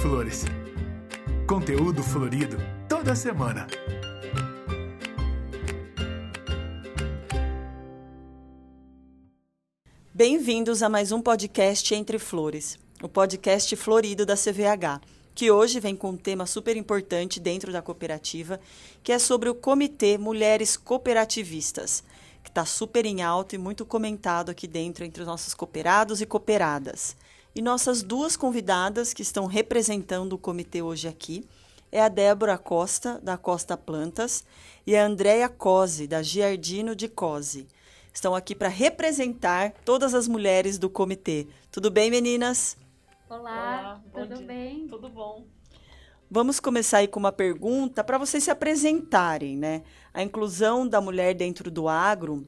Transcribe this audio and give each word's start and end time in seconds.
Flores. 0.00 0.44
Conteúdo 1.44 2.04
florido 2.04 2.56
toda 2.88 3.16
semana. 3.16 3.66
Bem-vindos 10.14 10.84
a 10.84 10.88
mais 10.88 11.10
um 11.10 11.20
podcast 11.20 11.92
Entre 11.96 12.16
Flores, 12.16 12.78
o 13.02 13.08
podcast 13.08 13.74
florido 13.74 14.24
da 14.24 14.36
CVH, 14.36 15.00
que 15.34 15.50
hoje 15.50 15.80
vem 15.80 15.96
com 15.96 16.10
um 16.10 16.16
tema 16.16 16.46
super 16.46 16.76
importante 16.76 17.40
dentro 17.40 17.72
da 17.72 17.82
cooperativa, 17.82 18.60
que 19.02 19.10
é 19.10 19.18
sobre 19.18 19.48
o 19.48 19.54
Comitê 19.54 20.16
Mulheres 20.16 20.76
Cooperativistas, 20.76 22.04
que 22.44 22.50
está 22.50 22.64
super 22.64 23.04
em 23.04 23.20
alta 23.20 23.56
e 23.56 23.58
muito 23.58 23.84
comentado 23.84 24.50
aqui 24.50 24.68
dentro 24.68 25.04
entre 25.04 25.22
os 25.22 25.26
nossos 25.26 25.54
cooperados 25.54 26.20
e 26.20 26.26
cooperadas. 26.26 27.16
E 27.58 27.60
nossas 27.60 28.04
duas 28.04 28.36
convidadas 28.36 29.12
que 29.12 29.20
estão 29.20 29.44
representando 29.44 30.34
o 30.34 30.38
comitê 30.38 30.80
hoje 30.80 31.08
aqui 31.08 31.44
é 31.90 32.00
a 32.00 32.08
Débora 32.08 32.56
Costa, 32.56 33.20
da 33.20 33.36
Costa 33.36 33.76
Plantas, 33.76 34.44
e 34.86 34.94
a 34.94 35.04
Andréia 35.04 35.48
Cose, 35.48 36.06
da 36.06 36.22
Giardino 36.22 36.94
de 36.94 37.08
Cose. 37.08 37.66
Estão 38.14 38.32
aqui 38.32 38.54
para 38.54 38.68
representar 38.68 39.72
todas 39.84 40.14
as 40.14 40.28
mulheres 40.28 40.78
do 40.78 40.88
comitê. 40.88 41.48
Tudo 41.72 41.90
bem, 41.90 42.12
meninas? 42.12 42.76
Olá, 43.28 43.40
Olá 43.40 44.02
tudo 44.12 44.36
dia. 44.36 44.46
bem? 44.46 44.86
Tudo 44.86 45.08
bom. 45.08 45.44
Vamos 46.30 46.60
começar 46.60 46.98
aí 46.98 47.08
com 47.08 47.18
uma 47.18 47.32
pergunta 47.32 48.04
para 48.04 48.18
vocês 48.18 48.44
se 48.44 48.52
apresentarem, 48.52 49.56
né? 49.56 49.82
A 50.14 50.22
inclusão 50.22 50.86
da 50.86 51.00
mulher 51.00 51.34
dentro 51.34 51.72
do 51.72 51.88
agro 51.88 52.46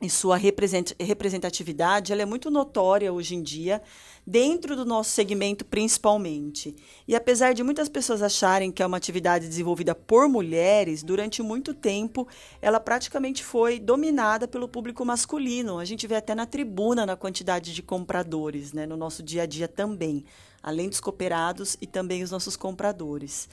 e 0.00 0.08
sua 0.08 0.36
representatividade, 0.36 2.12
ela 2.12 2.22
é 2.22 2.24
muito 2.24 2.50
notória 2.50 3.12
hoje 3.12 3.34
em 3.34 3.42
dia, 3.42 3.82
dentro 4.24 4.76
do 4.76 4.84
nosso 4.84 5.10
segmento 5.10 5.64
principalmente. 5.64 6.76
E 7.06 7.16
apesar 7.16 7.52
de 7.52 7.64
muitas 7.64 7.88
pessoas 7.88 8.22
acharem 8.22 8.70
que 8.70 8.82
é 8.82 8.86
uma 8.86 8.96
atividade 8.96 9.48
desenvolvida 9.48 9.94
por 9.94 10.28
mulheres, 10.28 11.02
durante 11.02 11.42
muito 11.42 11.74
tempo 11.74 12.28
ela 12.62 12.78
praticamente 12.78 13.42
foi 13.42 13.80
dominada 13.80 14.46
pelo 14.46 14.68
público 14.68 15.04
masculino. 15.04 15.78
A 15.78 15.84
gente 15.84 16.06
vê 16.06 16.14
até 16.14 16.34
na 16.34 16.46
tribuna 16.46 17.04
na 17.04 17.16
quantidade 17.16 17.74
de 17.74 17.82
compradores, 17.82 18.72
né, 18.72 18.86
no 18.86 18.96
nosso 18.96 19.22
dia 19.22 19.42
a 19.42 19.46
dia 19.46 19.66
também, 19.66 20.24
além 20.62 20.88
dos 20.88 21.00
cooperados 21.00 21.76
e 21.80 21.86
também 21.86 22.22
os 22.22 22.30
nossos 22.30 22.56
compradores. 22.56 23.48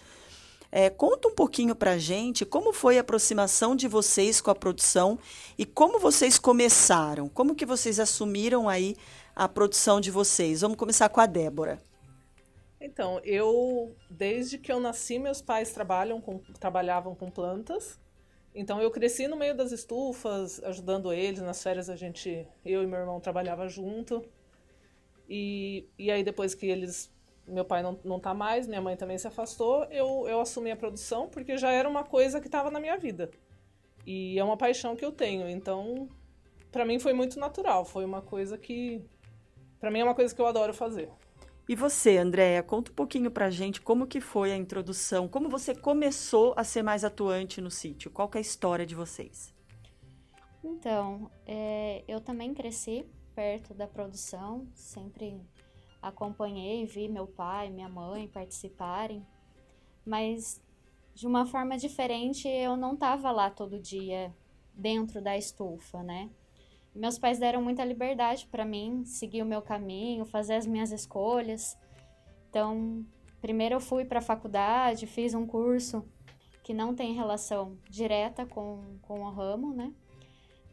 É, 0.72 0.90
conta 0.90 1.28
um 1.28 1.36
pouquinho 1.36 1.76
para 1.76 1.98
gente 1.98 2.46
como 2.46 2.74
foi 2.74 2.98
a 2.98 3.02
aproximação 3.02 3.76
de 3.76 3.88
vocês 3.88 4.42
com 4.42 4.52
a 4.52 4.56
produção 4.56 5.18
e 5.58 5.66
como 5.66 6.00
vocês 6.00 6.38
começaram, 6.38 7.30
como 7.30 7.56
que 7.56 7.66
vocês 7.66 8.00
assumiram 8.00 8.68
aí 8.68 8.96
a 9.36 9.48
produção 9.48 10.00
de 10.00 10.12
vocês. 10.12 10.62
Vamos 10.62 10.78
começar 10.78 11.10
com 11.10 11.20
a 11.20 11.26
Débora. 11.26 11.82
Então, 12.80 13.20
eu, 13.24 13.96
desde 14.10 14.58
que 14.58 14.72
eu 14.72 14.80
nasci, 14.80 15.18
meus 15.18 15.42
pais 15.42 15.72
trabalham 15.72 16.22
com, 16.22 16.40
trabalhavam 16.60 17.16
com 17.16 17.32
plantas. 17.32 18.00
Então, 18.54 18.82
eu 18.82 18.92
cresci 18.92 19.28
no 19.28 19.36
meio 19.36 19.56
das 19.56 19.72
estufas, 19.72 20.64
ajudando 20.64 21.12
eles. 21.12 21.42
Nas 21.42 21.64
férias, 21.64 21.90
a 21.90 21.96
gente, 21.96 22.48
eu 22.64 22.84
e 22.84 22.88
meu 22.88 23.00
irmão 23.00 23.20
trabalhava 23.20 23.68
junto. 23.68 24.24
E, 25.28 25.90
e 25.98 26.12
aí, 26.12 26.24
depois 26.24 26.54
que 26.54 26.68
eles 26.68 27.12
meu 27.48 27.66
pai 27.66 27.84
não, 27.84 28.00
não 28.04 28.20
tá 28.20 28.34
mais, 28.34 28.68
minha 28.68 28.82
mãe 28.82 28.96
também 28.96 29.18
se 29.18 29.28
afastou, 29.28 29.84
eu, 29.86 30.28
eu 30.28 30.40
assumi 30.40 30.72
a 30.72 30.76
produção 30.76 31.28
porque 31.30 31.58
já 31.58 31.72
era 31.72 31.88
uma 31.88 32.04
coisa 32.04 32.40
que 32.40 32.48
estava 32.48 32.72
na 32.72 32.80
minha 32.80 32.98
vida. 32.98 33.30
E 34.06 34.38
é 34.38 34.44
uma 34.44 34.58
paixão 34.58 34.96
que 34.96 35.04
eu 35.04 35.12
tenho, 35.12 35.50
então 35.50 36.08
para 36.72 36.86
mim 36.86 37.00
foi 37.00 37.14
muito 37.14 37.40
natural, 37.40 37.86
foi 37.86 38.04
uma 38.04 38.22
coisa 38.22 38.58
que 38.58 39.02
para 39.80 39.92
mim 39.92 40.00
é 40.00 40.04
uma 40.04 40.16
coisa 40.16 40.34
que 40.34 40.42
eu 40.42 40.48
adoro 40.48 40.74
fazer. 40.74 41.10
E 41.68 41.76
você, 41.76 42.18
Andréia, 42.18 42.62
conta 42.62 42.92
um 42.92 42.96
pouquinho 42.96 43.32
pra 43.32 43.50
gente 43.50 43.82
como 43.82 44.06
que 44.06 44.22
foi 44.22 44.52
a 44.52 44.56
introdução, 44.56 45.28
como 45.28 45.50
você 45.50 45.74
começou 45.74 46.54
a 46.56 46.64
ser 46.64 46.84
mais 46.84 47.04
atuante 47.04 47.60
no 47.60 47.72
sítio, 47.72 48.12
qual 48.12 48.30
é 48.36 48.38
a 48.38 48.42
história 48.42 48.86
de 48.86 48.94
vocês? 48.94 49.54
Então, 50.64 51.30
é, 51.46 52.04
eu 52.08 52.22
também 52.22 52.54
cresci 52.54 53.06
perto 53.34 53.74
da 53.74 53.88
produção, 53.88 54.68
sempre 54.74 55.42
acompanhei, 56.08 56.86
vi 56.86 57.10
meu 57.10 57.26
pai, 57.26 57.70
minha 57.70 57.90
mãe 57.90 58.28
participarem, 58.28 59.26
mas 60.06 60.62
de 61.16 61.26
uma 61.26 61.46
forma 61.46 61.78
diferente, 61.78 62.48
eu 62.48 62.78
não 62.78 62.94
estava 62.94 63.32
lá 63.32 63.50
todo 63.50 63.80
dia 63.80 64.34
dentro 64.74 65.22
da 65.22 65.36
estufa, 65.36 66.04
né? 66.04 66.30
Meus 66.94 67.18
pais 67.18 67.40
deram 67.40 67.62
muita 67.62 67.84
liberdade 67.84 68.48
para 68.48 68.64
mim 68.64 69.04
seguir 69.04 69.42
o 69.42 69.46
meu 69.46 69.62
caminho, 69.62 70.26
fazer 70.26 70.56
as 70.56 70.68
minhas 70.68 70.92
escolhas. 70.92 71.78
Então, 72.50 73.06
primeiro 73.42 73.76
eu 73.76 73.80
fui 73.80 74.06
para 74.06 74.20
a 74.20 74.22
faculdade, 74.22 75.08
fiz 75.08 75.34
um 75.34 75.46
curso 75.46 76.06
que 76.64 76.74
não 76.74 76.94
tem 76.94 77.14
relação 77.14 77.78
direta 77.90 78.46
com, 78.46 78.98
com 79.02 79.22
o 79.22 79.30
ramo, 79.32 79.74
né? 79.74 79.92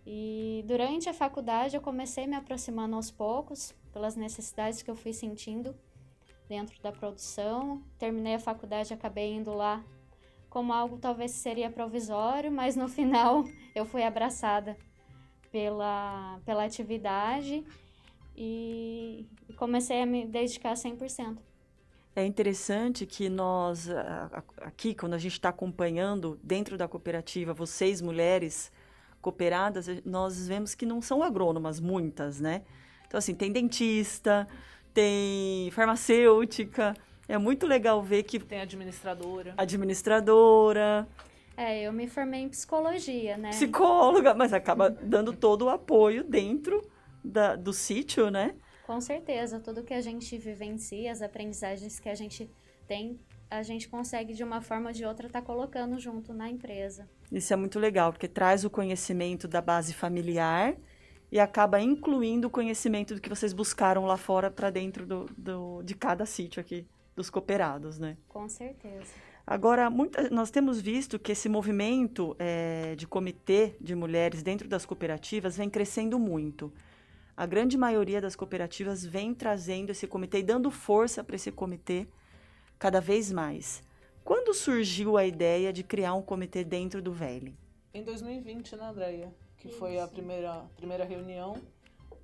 E 0.07 0.65
durante 0.67 1.09
a 1.09 1.15
faculdade 1.15 1.77
eu 1.77 1.81
comecei 1.81 2.27
me 2.27 2.37
aproximando 2.37 2.97
aos 2.97 3.11
poucos, 3.11 3.75
pelas 3.93 4.17
necessidades 4.17 4.83
que 4.83 4.91
eu 4.91 4.97
fui 4.97 5.13
sentindo 5.13 5.75
dentro 6.49 6.81
da 6.83 6.93
produção. 6.93 7.83
Terminei 7.99 8.35
a 8.35 8.39
faculdade, 8.39 8.93
acabei 8.93 9.33
indo 9.33 9.53
lá 9.53 9.85
como 10.49 10.71
algo 10.73 10.99
talvez 10.99 11.31
seria 11.31 11.71
provisório, 11.71 12.53
mas 12.53 12.77
no 12.77 12.87
final 12.89 13.45
eu 13.75 13.87
fui 13.87 14.03
abraçada 14.03 14.77
pela, 15.51 16.39
pela 16.45 16.65
atividade 16.65 17.65
e 18.37 19.27
comecei 19.57 20.03
a 20.03 20.07
me 20.07 20.27
dedicar 20.27 20.75
100%. 20.75 21.39
É 22.15 22.27
interessante 22.27 23.07
que 23.07 23.31
nós, 23.31 23.89
aqui, 24.59 24.95
quando 24.95 25.15
a 25.15 25.19
gente 25.19 25.33
está 25.33 25.49
acompanhando 25.49 26.39
dentro 26.43 26.77
da 26.77 26.87
cooperativa, 26.87 27.55
vocês 27.55 28.03
mulheres 28.03 28.71
cooperadas, 29.23 29.87
nós 30.05 30.47
vemos 30.47 30.75
que 30.75 30.85
não 30.85 31.01
são 31.01 31.23
agrônomas, 31.23 31.81
muitas, 31.81 32.39
né? 32.39 32.63
Então, 33.13 33.19
assim, 33.19 33.35
tem 33.35 33.53
dentista, 33.53 34.49
tem 34.95 35.71
farmacêutica. 35.73 36.95
É 37.29 37.37
muito 37.37 37.67
legal 37.67 38.03
ver 38.03 38.23
que. 38.23 38.39
Tem 38.39 38.63
administradora. 38.63 39.53
Administradora. 39.55 41.07
É, 41.55 41.83
eu 41.83 41.93
me 41.93 42.09
formei 42.09 42.41
em 42.41 42.49
psicologia, 42.49 43.37
né? 43.37 43.51
Psicóloga, 43.51 44.33
mas 44.33 44.55
acaba 44.55 44.89
dando 44.89 45.31
todo 45.35 45.67
o 45.67 45.69
apoio 45.69 46.25
dentro 46.25 46.81
da, 47.23 47.55
do 47.55 47.75
sítio, 47.75 48.31
né? 48.31 48.55
Com 48.87 48.99
certeza, 48.99 49.61
tudo 49.61 49.85
que 49.85 49.93
a 49.93 50.01
gente 50.01 50.39
vivencia, 50.39 51.13
as 51.13 51.21
aprendizagens 51.21 52.01
que 52.01 52.09
a 52.09 52.15
gente 52.15 52.51
tem, 52.89 53.21
a 53.51 53.63
gente 53.63 53.91
consegue 53.91 54.33
de 54.33 54.43
uma 54.43 54.63
forma 54.63 54.89
ou 54.89 54.95
de 54.95 55.05
outra 55.05 55.27
estar 55.27 55.43
tá 55.43 55.47
colocando 55.47 55.99
junto 55.99 56.33
na 56.33 56.49
empresa. 56.49 57.07
Isso 57.31 57.53
é 57.53 57.57
muito 57.57 57.79
legal, 57.79 58.11
porque 58.11 58.27
traz 58.27 58.65
o 58.65 58.71
conhecimento 58.71 59.47
da 59.47 59.61
base 59.61 59.93
familiar 59.93 60.75
e 61.33 61.41
acaba 61.41 61.81
incluindo 61.81 62.49
o 62.49 62.51
conhecimento 62.51 63.15
do 63.15 63.21
que 63.21 63.29
vocês 63.31 63.55
buscaram 63.55 64.05
lá 64.05 64.19
fora 64.19 64.51
para 64.51 64.69
dentro 64.69 65.07
do, 65.07 65.25
do, 65.37 65.83
de 65.83 65.95
cada 65.95 66.27
sítio 66.27 66.61
aqui, 66.61 66.87
dos 67.17 67.31
cooperados, 67.31 67.99
né? 67.99 68.19
Com 68.29 68.47
certeza. 68.51 69.15
Agora, 69.47 69.89
muita, 69.89 70.29
nós 70.29 70.51
temos 70.51 70.79
visto 70.79 71.19
que 71.19 71.33
esse 71.33 71.49
movimento 71.49 72.37
é, 72.39 72.95
de 72.97 73.07
comitê 73.07 73.75
de 73.81 73.95
mulheres 73.95 74.43
dentro 74.43 74.69
das 74.69 74.85
cooperativas 74.85 75.57
vem 75.57 75.71
crescendo 75.71 76.19
muito. 76.19 76.71
A 77.35 77.47
grande 77.47 77.79
maioria 77.79 78.21
das 78.21 78.37
cooperativas 78.37 79.03
vem 79.03 79.33
trazendo 79.33 79.89
esse 79.89 80.07
comitê 80.07 80.41
e 80.41 80.43
dando 80.43 80.71
força 80.71 81.25
para 81.25 81.35
esse 81.35 81.51
comitê 81.51 82.07
cada 82.79 83.01
vez 83.01 83.33
mais. 83.33 83.83
Quando 84.23 84.53
surgiu 84.53 85.17
a 85.17 85.25
ideia 85.25 85.73
de 85.73 85.83
criar 85.83 86.13
um 86.13 86.23
comitê 86.23 86.63
dentro 86.63 87.01
do 87.01 87.11
VEL? 87.11 87.55
Em 87.95 88.05
2020, 88.05 88.77
né, 88.77 88.85
Andréia? 88.85 89.42
Que 89.63 89.69
Isso. 89.69 89.79
foi 89.79 89.99
a 90.01 90.09
primeira, 90.09 90.65
primeira 90.77 91.05
reunião. 91.05 91.57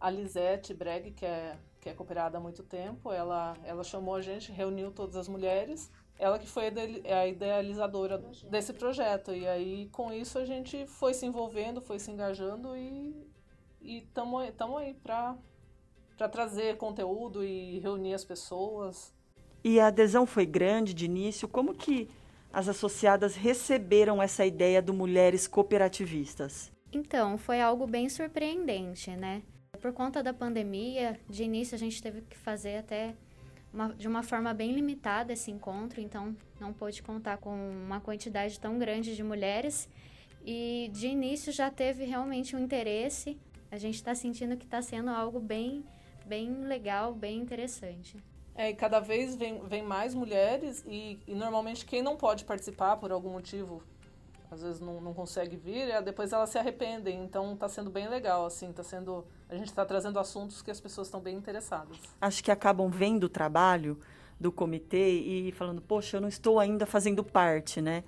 A 0.00 0.10
Lisete 0.10 0.75
Breg, 0.75 1.12
que 1.12 1.25
é, 1.25 1.56
que 1.81 1.88
é 1.88 1.94
cooperada 1.94 2.37
há 2.37 2.41
muito 2.41 2.65
tempo, 2.65 3.12
ela, 3.12 3.56
ela 3.64 3.85
chamou 3.85 4.17
a 4.17 4.20
gente, 4.20 4.50
reuniu 4.50 4.90
todas 4.90 5.14
as 5.14 5.29
mulheres. 5.29 5.88
Ela 6.19 6.37
que 6.37 6.49
foi 6.49 6.64
a 6.67 7.26
idealizadora 7.29 8.19
desse 8.50 8.73
projeto. 8.73 9.32
E 9.32 9.46
aí, 9.46 9.88
com 9.93 10.12
isso, 10.12 10.37
a 10.37 10.44
gente 10.44 10.85
foi 10.88 11.14
se 11.14 11.26
envolvendo, 11.26 11.81
foi 11.81 12.00
se 12.00 12.11
engajando 12.11 12.76
e 12.76 13.25
estamos 13.81 14.81
aí 14.81 14.94
para 14.94 15.37
trazer 16.32 16.76
conteúdo 16.76 17.44
e 17.44 17.79
reunir 17.79 18.14
as 18.14 18.25
pessoas. 18.25 19.14
E 19.62 19.79
a 19.79 19.87
adesão 19.87 20.26
foi 20.26 20.44
grande 20.44 20.93
de 20.93 21.05
início? 21.05 21.46
Como 21.46 21.73
que 21.73 22.08
as 22.52 22.69
associadas 22.69 23.37
receberam 23.37 24.20
essa 24.20 24.44
ideia 24.44 24.82
do 24.82 24.93
Mulheres 24.93 25.46
Cooperativistas? 25.46 26.76
Então, 26.93 27.37
foi 27.37 27.61
algo 27.61 27.87
bem 27.87 28.08
surpreendente, 28.08 29.11
né? 29.11 29.43
Por 29.81 29.93
conta 29.93 30.23
da 30.23 30.32
pandemia, 30.32 31.20
de 31.29 31.44
início 31.44 31.75
a 31.75 31.79
gente 31.79 32.02
teve 32.02 32.23
que 32.23 32.37
fazer 32.37 32.79
até 32.79 33.14
uma, 33.73 33.88
de 33.94 34.08
uma 34.08 34.23
forma 34.23 34.52
bem 34.55 34.73
limitada 34.73 35.32
esse 35.32 35.50
encontro, 35.50 36.00
então 36.00 36.35
não 36.58 36.73
pôde 36.73 37.02
contar 37.02 37.37
com 37.38 37.50
uma 37.50 38.00
quantidade 38.00 38.58
tão 38.58 38.79
grande 38.79 39.14
de 39.14 39.23
mulheres. 39.23 39.88
E 40.44 40.90
de 40.93 41.08
início 41.08 41.52
já 41.52 41.70
teve 41.70 42.05
realmente 42.05 42.56
um 42.56 42.58
interesse. 42.58 43.38
A 43.70 43.76
gente 43.76 43.96
está 43.96 44.14
sentindo 44.14 44.56
que 44.56 44.64
está 44.64 44.81
sendo 44.81 45.11
algo 45.11 45.38
bem, 45.38 45.84
bem 46.25 46.64
legal, 46.64 47.12
bem 47.12 47.38
interessante. 47.38 48.17
É, 48.55 48.70
e 48.70 48.75
cada 48.75 48.99
vez 48.99 49.37
vem, 49.37 49.61
vem 49.67 49.82
mais 49.82 50.14
mulheres 50.14 50.82
e, 50.87 51.20
e 51.26 51.34
normalmente 51.34 51.84
quem 51.84 52.02
não 52.02 52.17
pode 52.17 52.44
participar 52.44 52.96
por 52.96 53.12
algum 53.12 53.31
motivo, 53.31 53.82
às 54.50 54.62
vezes 54.62 54.81
não, 54.81 55.00
não 55.00 55.12
consegue 55.12 55.56
vir, 55.56 55.91
é, 55.91 56.00
depois 56.00 56.33
elas 56.33 56.50
se 56.50 56.59
arrependem. 56.59 57.23
Então 57.23 57.53
está 57.53 57.69
sendo 57.69 57.91
bem 57.91 58.09
legal, 58.09 58.47
assim, 58.47 58.73
tá 58.73 58.83
sendo. 58.83 59.27
A 59.49 59.55
gente 59.55 59.69
está 59.69 59.85
trazendo 59.85 60.19
assuntos 60.19 60.62
que 60.62 60.71
as 60.71 60.81
pessoas 60.81 61.06
estão 61.06 61.21
bem 61.21 61.37
interessadas. 61.37 61.97
Acho 62.21 62.43
que 62.43 62.50
acabam 62.50 62.89
vendo 62.91 63.25
o 63.25 63.29
trabalho 63.29 63.99
do 64.39 64.53
comitê 64.53 65.11
e 65.11 65.53
falando, 65.53 65.83
poxa, 65.83 66.17
eu 66.17 66.21
não 66.21 66.29
estou 66.29 66.59
ainda 66.59 66.87
fazendo 66.87 67.25
parte, 67.25 67.81
né? 67.81 68.05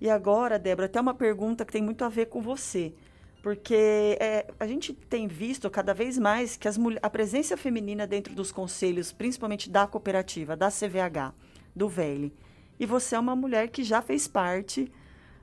E 0.00 0.08
agora, 0.08 0.58
Débora, 0.58 0.86
até 0.86 1.00
uma 1.00 1.12
pergunta 1.12 1.64
que 1.64 1.72
tem 1.72 1.82
muito 1.82 2.04
a 2.04 2.08
ver 2.08 2.26
com 2.26 2.40
você. 2.40 2.94
Porque 3.42 4.16
é, 4.20 4.46
a 4.58 4.66
gente 4.66 4.92
tem 4.92 5.26
visto 5.26 5.68
cada 5.70 5.94
vez 5.94 6.18
mais 6.18 6.56
que 6.56 6.68
as, 6.68 6.78
a 7.00 7.10
presença 7.10 7.56
feminina 7.56 8.06
dentro 8.06 8.34
dos 8.34 8.52
conselhos, 8.52 9.12
principalmente 9.12 9.70
da 9.70 9.86
cooperativa, 9.86 10.56
da 10.56 10.68
CVH, 10.68 11.34
do 11.74 11.88
VELE, 11.88 12.34
e 12.78 12.86
você 12.86 13.14
é 13.14 13.18
uma 13.18 13.36
mulher 13.36 13.68
que 13.68 13.82
já 13.82 14.02
fez 14.02 14.26
parte 14.26 14.90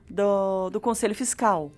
do, 0.08 0.70
do 0.70 0.80
Conselho 0.80 1.14
Fiscal. 1.14 1.70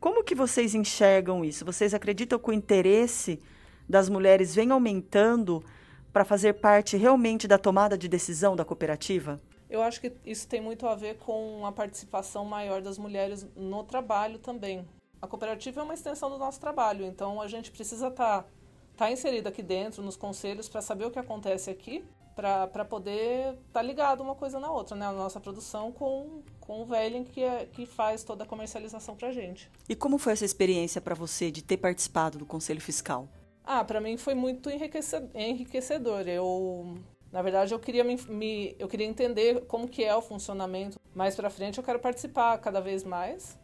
Como 0.00 0.22
que 0.22 0.34
vocês 0.34 0.74
enxergam 0.74 1.44
isso? 1.44 1.64
Vocês 1.64 1.94
acreditam 1.94 2.38
que 2.38 2.50
o 2.50 2.52
interesse 2.52 3.40
das 3.88 4.08
mulheres 4.08 4.54
vem 4.54 4.70
aumentando 4.70 5.64
para 6.12 6.24
fazer 6.24 6.54
parte 6.54 6.96
realmente 6.96 7.46
da 7.46 7.58
tomada 7.58 7.96
de 7.96 8.08
decisão 8.08 8.56
da 8.56 8.64
cooperativa? 8.64 9.40
Eu 9.68 9.82
acho 9.82 10.00
que 10.00 10.12
isso 10.24 10.46
tem 10.46 10.60
muito 10.60 10.86
a 10.86 10.94
ver 10.94 11.18
com 11.18 11.66
a 11.66 11.72
participação 11.72 12.44
maior 12.44 12.80
das 12.80 12.98
mulheres 12.98 13.46
no 13.56 13.82
trabalho 13.84 14.38
também. 14.38 14.86
A 15.20 15.26
cooperativa 15.26 15.80
é 15.80 15.84
uma 15.84 15.94
extensão 15.94 16.30
do 16.30 16.38
nosso 16.38 16.60
trabalho, 16.60 17.04
então 17.04 17.40
a 17.40 17.48
gente 17.48 17.70
precisa 17.70 18.08
estar 18.08 18.42
tá, 18.42 18.48
tá 18.96 19.10
inserido 19.10 19.48
aqui 19.48 19.62
dentro, 19.62 20.02
nos 20.02 20.16
conselhos, 20.16 20.68
para 20.68 20.80
saber 20.80 21.06
o 21.06 21.10
que 21.10 21.18
acontece 21.18 21.68
aqui, 21.68 22.04
para 22.34 22.84
poder 22.84 23.54
estar 23.54 23.60
tá 23.72 23.82
ligado 23.82 24.22
uma 24.22 24.34
coisa 24.34 24.60
na 24.60 24.70
outra, 24.70 24.94
né? 24.94 25.06
A 25.06 25.12
nossa 25.12 25.40
produção 25.40 25.90
com, 25.90 26.42
com 26.66 26.82
o 26.82 26.84
Velling, 26.84 27.24
que, 27.24 27.42
é, 27.42 27.66
que 27.66 27.86
faz 27.86 28.24
toda 28.24 28.44
a 28.44 28.46
comercialização 28.46 29.14
para 29.14 29.28
a 29.28 29.32
gente. 29.32 29.70
E 29.88 29.94
como 29.94 30.18
foi 30.18 30.32
essa 30.32 30.44
experiência 30.44 31.00
para 31.00 31.14
você 31.14 31.50
de 31.50 31.62
ter 31.62 31.76
participado 31.76 32.38
do 32.38 32.44
Conselho 32.44 32.80
Fiscal? 32.80 33.28
Ah, 33.64 33.84
para 33.84 34.00
mim 34.00 34.16
foi 34.16 34.34
muito 34.34 34.68
enriquecedor. 34.68 36.28
Eu, 36.28 36.98
na 37.32 37.40
verdade, 37.40 37.72
eu 37.72 37.78
queria 37.78 38.02
me, 38.02 38.16
me, 38.28 38.76
eu 38.78 38.88
queria 38.88 39.06
entender 39.06 39.64
como 39.66 39.88
que 39.88 40.04
é 40.04 40.14
o 40.14 40.20
funcionamento. 40.20 40.98
Mais 41.14 41.36
para 41.36 41.48
frente, 41.48 41.78
eu 41.78 41.84
quero 41.84 42.00
participar 42.00 42.58
cada 42.58 42.80
vez 42.80 43.04
mais 43.04 43.56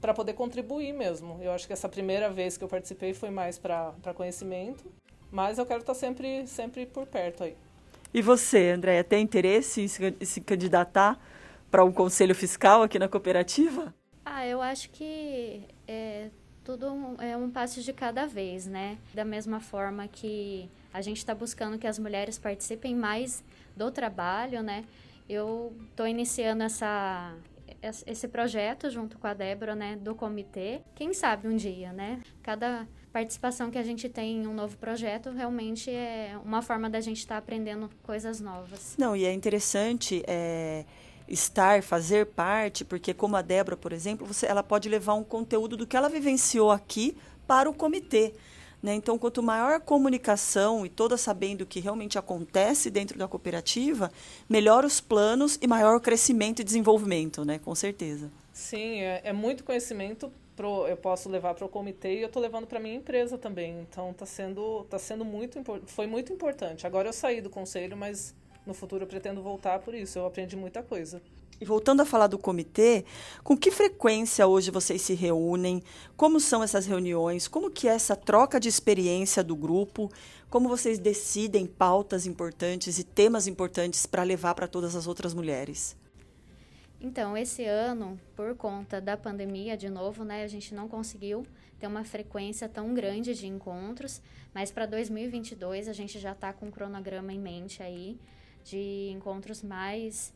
para 0.00 0.12
poder 0.12 0.34
contribuir 0.34 0.92
mesmo. 0.92 1.38
Eu 1.42 1.52
acho 1.52 1.66
que 1.66 1.72
essa 1.72 1.88
primeira 1.88 2.30
vez 2.30 2.56
que 2.56 2.64
eu 2.64 2.68
participei 2.68 3.14
foi 3.14 3.30
mais 3.30 3.58
para 3.58 4.14
conhecimento, 4.14 4.84
mas 5.30 5.58
eu 5.58 5.64
quero 5.64 5.80
estar 5.80 5.94
tá 5.94 5.98
sempre 5.98 6.46
sempre 6.46 6.84
por 6.84 7.06
perto 7.06 7.44
aí. 7.44 7.56
E 8.12 8.22
você, 8.22 8.70
Andréia, 8.70 9.02
tem 9.02 9.22
interesse 9.22 9.82
em 9.82 9.88
se, 9.88 10.14
se 10.22 10.40
candidatar 10.40 11.18
para 11.76 11.84
um 11.84 11.92
conselho 11.92 12.34
fiscal 12.34 12.82
aqui 12.82 12.98
na 12.98 13.06
cooperativa? 13.06 13.94
Ah, 14.24 14.46
eu 14.46 14.62
acho 14.62 14.88
que 14.88 15.60
é, 15.86 16.30
tudo 16.64 16.86
é 17.18 17.36
um 17.36 17.50
passo 17.50 17.82
de 17.82 17.92
cada 17.92 18.24
vez, 18.26 18.66
né? 18.66 18.96
Da 19.12 19.26
mesma 19.26 19.60
forma 19.60 20.08
que 20.08 20.70
a 20.90 21.02
gente 21.02 21.18
está 21.18 21.34
buscando 21.34 21.76
que 21.76 21.86
as 21.86 21.98
mulheres 21.98 22.38
participem 22.38 22.94
mais 22.94 23.44
do 23.76 23.90
trabalho, 23.90 24.62
né? 24.62 24.86
Eu 25.28 25.76
estou 25.90 26.06
iniciando 26.06 26.62
essa, 26.62 27.34
esse 27.82 28.26
projeto 28.26 28.88
junto 28.88 29.18
com 29.18 29.26
a 29.26 29.34
Débora, 29.34 29.74
né, 29.74 29.96
do 29.96 30.14
comitê. 30.14 30.80
Quem 30.94 31.12
sabe 31.12 31.46
um 31.46 31.56
dia, 31.56 31.92
né? 31.92 32.22
Cada 32.42 32.88
participação 33.12 33.70
que 33.70 33.76
a 33.76 33.82
gente 33.82 34.08
tem 34.08 34.42
em 34.42 34.46
um 34.46 34.54
novo 34.54 34.78
projeto 34.78 35.30
realmente 35.30 35.90
é 35.90 36.38
uma 36.42 36.62
forma 36.62 36.88
da 36.88 37.02
gente 37.02 37.18
estar 37.18 37.34
tá 37.34 37.38
aprendendo 37.38 37.90
coisas 38.02 38.40
novas. 38.40 38.94
Não, 38.98 39.14
e 39.14 39.26
é 39.26 39.32
interessante 39.34 40.22
é, 40.26 40.86
estar, 41.28 41.82
fazer 41.82 42.26
parte, 42.26 42.84
porque 42.84 43.12
como 43.12 43.36
a 43.36 43.42
Débora, 43.42 43.76
por 43.76 43.92
exemplo, 43.92 44.26
você, 44.26 44.46
ela 44.46 44.62
pode 44.62 44.88
levar 44.88 45.14
um 45.14 45.24
conteúdo 45.24 45.76
do 45.76 45.86
que 45.86 45.96
ela 45.96 46.08
vivenciou 46.08 46.70
aqui 46.70 47.16
para 47.46 47.68
o 47.68 47.74
comitê. 47.74 48.34
Né? 48.82 48.94
Então, 48.94 49.18
quanto 49.18 49.42
maior 49.42 49.72
a 49.72 49.80
comunicação 49.80 50.84
e 50.84 50.88
toda 50.88 51.16
sabendo 51.16 51.62
o 51.62 51.66
que 51.66 51.80
realmente 51.80 52.18
acontece 52.18 52.90
dentro 52.90 53.18
da 53.18 53.26
cooperativa, 53.26 54.12
melhor 54.48 54.84
os 54.84 55.00
planos 55.00 55.58
e 55.60 55.66
maior 55.66 55.96
o 55.96 56.00
crescimento 56.00 56.60
e 56.60 56.64
desenvolvimento, 56.64 57.44
né? 57.44 57.58
com 57.58 57.74
certeza. 57.74 58.30
Sim, 58.52 59.00
é, 59.00 59.22
é 59.24 59.32
muito 59.32 59.64
conhecimento 59.64 60.30
pro, 60.54 60.86
eu 60.86 60.96
posso 60.96 61.28
levar 61.28 61.54
para 61.54 61.64
o 61.64 61.68
comitê 61.68 62.18
e 62.18 62.22
eu 62.22 62.26
estou 62.26 62.40
levando 62.40 62.66
para 62.66 62.78
minha 62.78 62.94
empresa 62.94 63.36
também. 63.36 63.80
Então, 63.80 64.10
está 64.10 64.26
sendo, 64.26 64.84
tá 64.84 64.98
sendo 64.98 65.24
muito 65.24 65.62
foi 65.86 66.06
muito 66.06 66.32
importante. 66.32 66.86
Agora 66.86 67.08
eu 67.08 67.12
saí 67.12 67.40
do 67.40 67.50
conselho, 67.50 67.96
mas 67.96 68.34
no 68.66 68.74
futuro 68.74 69.04
eu 69.04 69.08
pretendo 69.08 69.42
voltar 69.42 69.78
por 69.78 69.94
isso. 69.94 70.18
Eu 70.18 70.26
aprendi 70.26 70.56
muita 70.56 70.82
coisa. 70.82 71.22
E 71.58 71.64
voltando 71.64 72.02
a 72.02 72.04
falar 72.04 72.26
do 72.26 72.38
comitê, 72.38 73.04
com 73.42 73.56
que 73.56 73.70
frequência 73.70 74.46
hoje 74.46 74.70
vocês 74.70 75.00
se 75.00 75.14
reúnem? 75.14 75.82
Como 76.14 76.38
são 76.38 76.62
essas 76.62 76.84
reuniões? 76.84 77.48
Como 77.48 77.70
que 77.70 77.88
é 77.88 77.92
essa 77.92 78.14
troca 78.14 78.60
de 78.60 78.68
experiência 78.68 79.42
do 79.42 79.56
grupo? 79.56 80.12
Como 80.50 80.68
vocês 80.68 80.98
decidem 80.98 81.66
pautas 81.66 82.26
importantes 82.26 82.98
e 82.98 83.04
temas 83.04 83.46
importantes 83.46 84.04
para 84.04 84.22
levar 84.22 84.54
para 84.54 84.68
todas 84.68 84.94
as 84.94 85.06
outras 85.06 85.32
mulheres? 85.32 85.96
Então, 87.00 87.36
esse 87.36 87.64
ano, 87.64 88.18
por 88.34 88.54
conta 88.54 89.00
da 89.00 89.16
pandemia, 89.16 89.76
de 89.76 89.88
novo, 89.88 90.24
né, 90.24 90.44
a 90.44 90.48
gente 90.48 90.74
não 90.74 90.88
conseguiu 90.88 91.46
ter 91.78 91.86
uma 91.86 92.04
frequência 92.04 92.68
tão 92.68 92.92
grande 92.94 93.34
de 93.34 93.46
encontros, 93.46 94.20
mas 94.52 94.70
para 94.70 94.86
2022 94.86 95.88
a 95.88 95.92
gente 95.92 96.18
já 96.18 96.32
está 96.32 96.52
com 96.52 96.66
um 96.66 96.70
cronograma 96.70 97.32
em 97.32 97.38
mente 97.38 97.82
aí 97.82 98.18
de 98.66 99.10
encontros 99.12 99.62
mais 99.62 100.34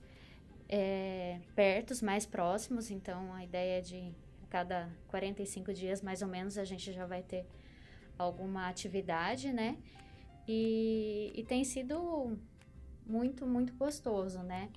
é, 0.68 1.38
pertos, 1.54 2.00
mais 2.00 2.24
próximos. 2.24 2.90
Então, 2.90 3.32
a 3.34 3.44
ideia 3.44 3.78
é 3.78 3.80
de 3.80 4.12
cada 4.48 4.88
45 5.08 5.72
dias, 5.74 6.00
mais 6.00 6.22
ou 6.22 6.28
menos, 6.28 6.56
a 6.56 6.64
gente 6.64 6.92
já 6.92 7.06
vai 7.06 7.22
ter 7.22 7.44
alguma 8.16 8.68
atividade, 8.68 9.52
né? 9.52 9.76
E, 10.46 11.32
e 11.34 11.44
tem 11.44 11.64
sido 11.64 12.36
muito, 13.06 13.46
muito 13.46 13.72
gostoso, 13.74 14.40
né? 14.42 14.68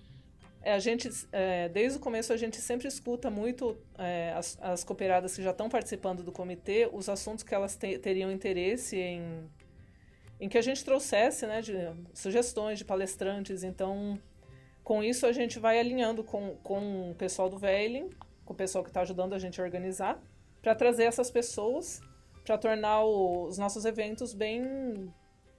É, 0.62 0.74
a 0.74 0.80
gente, 0.80 1.10
é, 1.32 1.68
desde 1.70 1.98
o 1.98 2.02
começo, 2.02 2.32
a 2.32 2.38
gente 2.38 2.58
sempre 2.58 2.88
escuta 2.88 3.30
muito 3.30 3.78
é, 3.98 4.32
as, 4.34 4.58
as 4.62 4.84
cooperadas 4.84 5.36
que 5.36 5.44
já 5.44 5.52
estão 5.52 5.68
participando 5.68 6.24
do 6.24 6.32
comitê, 6.32 6.90
os 6.92 7.10
assuntos 7.10 7.44
que 7.44 7.54
elas 7.54 7.76
te, 7.76 8.00
teriam 8.00 8.32
interesse 8.32 8.96
em, 8.96 9.50
em 10.44 10.50
que 10.50 10.58
a 10.58 10.62
gente 10.62 10.84
trouxesse, 10.84 11.48
né, 11.48 11.62
de 11.62 11.74
sugestões 12.14 12.78
de 12.78 12.84
palestrantes. 12.84 13.64
Então, 13.64 14.20
com 14.84 15.02
isso, 15.02 15.26
a 15.26 15.32
gente 15.32 15.58
vai 15.58 15.80
alinhando 15.80 16.22
com, 16.22 16.58
com 16.58 17.12
o 17.12 17.16
pessoal 17.16 17.50
do 17.50 17.58
Veiling, 17.58 18.10
com 18.44 18.52
o 18.52 18.56
pessoal 18.56 18.84
que 18.84 18.90
está 18.90 19.00
ajudando 19.00 19.32
a 19.32 19.40
gente 19.40 19.62
a 19.62 19.64
organizar, 19.64 20.22
para 20.62 20.76
trazer 20.76 21.06
essas 21.06 21.32
pessoas, 21.32 22.02
para 22.44 22.58
tornar 22.58 23.06
o, 23.06 23.46
os 23.48 23.58
nossos 23.58 23.86
eventos 23.86 24.34
bem, 24.34 25.10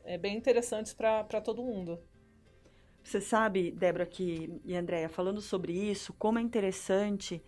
é, 0.04 0.18
bem 0.18 0.36
interessantes 0.36 0.92
para 0.92 1.40
todo 1.40 1.62
mundo. 1.62 1.98
Você 3.02 3.22
sabe, 3.22 3.70
Débora 3.70 4.04
que, 4.04 4.60
e 4.66 4.76
Andréia, 4.76 5.08
falando 5.08 5.40
sobre 5.40 5.72
isso, 5.72 6.12
como 6.18 6.38
é 6.38 6.42
interessante, 6.42 7.42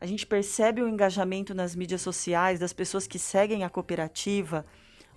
a 0.00 0.06
gente 0.06 0.26
percebe 0.26 0.80
o 0.80 0.88
engajamento 0.88 1.54
nas 1.54 1.76
mídias 1.76 2.00
sociais 2.00 2.58
das 2.58 2.72
pessoas 2.72 3.06
que 3.06 3.18
seguem 3.18 3.62
a 3.62 3.68
cooperativa 3.68 4.64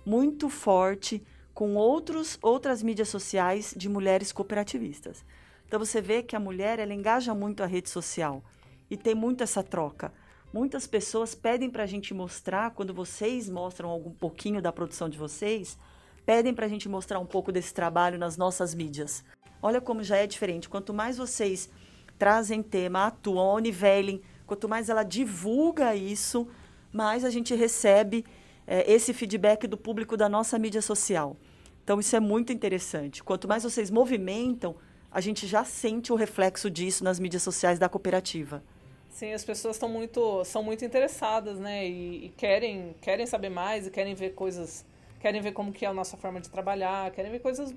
muito 0.04 0.50
forte 0.50 1.22
com 1.54 1.74
outros, 1.74 2.38
outras 2.42 2.82
mídias 2.82 3.08
sociais 3.08 3.74
de 3.76 3.88
mulheres 3.88 4.32
cooperativistas. 4.32 5.24
Então 5.66 5.78
você 5.78 6.00
vê 6.00 6.22
que 6.22 6.36
a 6.36 6.40
mulher 6.40 6.78
ela 6.78 6.94
engaja 6.94 7.34
muito 7.34 7.62
a 7.62 7.66
rede 7.66 7.88
social 7.88 8.42
e 8.90 8.96
tem 8.96 9.14
muito 9.14 9.42
essa 9.42 9.62
troca. 9.62 10.12
Muitas 10.52 10.86
pessoas 10.86 11.34
pedem 11.34 11.70
para 11.70 11.84
a 11.84 11.86
gente 11.86 12.12
mostrar, 12.12 12.72
quando 12.72 12.92
vocês 12.92 13.48
mostram 13.48 13.88
algum 13.88 14.12
pouquinho 14.12 14.60
da 14.60 14.70
produção 14.70 15.08
de 15.08 15.16
vocês, 15.16 15.78
pedem 16.26 16.52
para 16.52 16.66
a 16.66 16.68
gente 16.68 16.88
mostrar 16.88 17.18
um 17.18 17.26
pouco 17.26 17.50
desse 17.50 17.72
trabalho 17.72 18.18
nas 18.18 18.36
nossas 18.36 18.74
mídias. 18.74 19.24
Olha 19.62 19.80
como 19.80 20.02
já 20.02 20.18
é 20.18 20.26
diferente. 20.26 20.68
Quanto 20.68 20.92
mais 20.92 21.16
vocês 21.16 21.70
trazem 22.18 22.62
tema, 22.62 23.06
atuam, 23.06 23.58
nivelem, 23.58 24.20
quanto 24.46 24.68
mais 24.68 24.90
ela 24.90 25.02
divulga 25.02 25.96
isso, 25.96 26.46
mais 26.92 27.24
a 27.24 27.30
gente 27.30 27.54
recebe 27.54 28.24
é, 28.66 28.90
esse 28.90 29.12
feedback 29.12 29.66
do 29.66 29.76
público 29.76 30.16
da 30.16 30.28
nossa 30.28 30.58
mídia 30.58 30.82
social. 30.82 31.36
Então, 31.84 31.98
isso 31.98 32.14
é 32.14 32.20
muito 32.20 32.52
interessante. 32.52 33.22
Quanto 33.22 33.48
mais 33.48 33.64
vocês 33.64 33.90
movimentam, 33.90 34.76
a 35.10 35.20
gente 35.20 35.46
já 35.46 35.64
sente 35.64 36.12
o 36.12 36.16
reflexo 36.16 36.70
disso 36.70 37.04
nas 37.04 37.18
mídias 37.18 37.42
sociais 37.42 37.78
da 37.78 37.88
cooperativa. 37.88 38.62
Sim, 39.10 39.32
as 39.32 39.44
pessoas 39.44 39.76
estão 39.76 39.88
muito, 39.88 40.42
são 40.44 40.62
muito 40.62 40.84
interessadas, 40.84 41.58
né? 41.58 41.86
E, 41.86 42.26
e, 42.26 42.28
querem, 42.30 42.94
querem 43.00 43.26
saber 43.26 43.50
mais 43.50 43.86
e 43.86 43.90
querem 43.90 44.14
ver 44.14 44.30
coisas, 44.30 44.86
querem 45.20 45.40
ver 45.40 45.52
como 45.52 45.70
que 45.70 45.84
é 45.84 45.88
a 45.88 45.92
nossa 45.92 46.16
forma 46.16 46.40
de 46.40 46.48
trabalhar, 46.48 47.10
querem 47.10 47.30
ver 47.30 47.40
coisas 47.40 47.74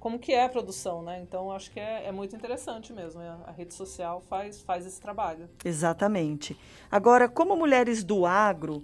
como 0.00 0.18
que 0.18 0.32
é 0.32 0.44
a 0.44 0.48
produção, 0.48 1.02
né? 1.02 1.20
Então 1.20 1.52
acho 1.52 1.70
que 1.70 1.78
é, 1.78 2.06
é 2.06 2.10
muito 2.10 2.34
interessante 2.34 2.92
mesmo. 2.92 3.20
A, 3.20 3.38
a 3.46 3.50
rede 3.52 3.74
social 3.74 4.20
faz, 4.22 4.60
faz 4.62 4.86
esse 4.86 5.00
trabalho. 5.00 5.48
Exatamente. 5.64 6.58
Agora, 6.90 7.28
como 7.28 7.54
mulheres 7.54 8.02
do 8.02 8.24
agro, 8.26 8.82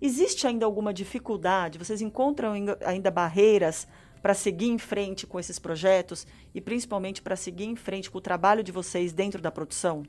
Existe 0.00 0.46
ainda 0.46 0.66
alguma 0.66 0.92
dificuldade? 0.92 1.78
Vocês 1.78 2.00
encontram 2.00 2.52
ainda 2.84 3.10
barreiras 3.10 3.88
para 4.20 4.34
seguir 4.34 4.66
em 4.66 4.78
frente 4.78 5.26
com 5.26 5.38
esses 5.38 5.58
projetos 5.58 6.26
e 6.54 6.60
principalmente 6.60 7.22
para 7.22 7.36
seguir 7.36 7.64
em 7.64 7.76
frente 7.76 8.10
com 8.10 8.18
o 8.18 8.20
trabalho 8.20 8.62
de 8.62 8.72
vocês 8.72 9.12
dentro 9.12 9.40
da 9.40 9.50
produção? 9.50 10.04